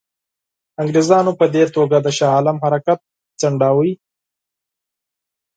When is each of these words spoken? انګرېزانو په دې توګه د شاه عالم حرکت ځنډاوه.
انګرېزانو 0.81 1.31
په 1.39 1.45
دې 1.53 1.63
توګه 1.75 1.97
د 2.01 2.07
شاه 2.17 2.33
عالم 2.35 2.57
حرکت 2.63 2.99
ځنډاوه. 3.39 3.91